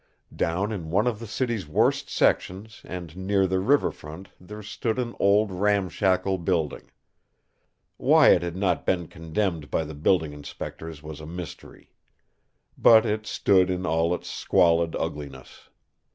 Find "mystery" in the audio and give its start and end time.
11.27-11.91